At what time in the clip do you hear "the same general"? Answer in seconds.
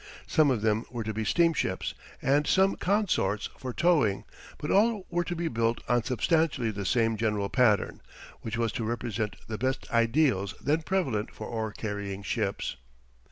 6.71-7.49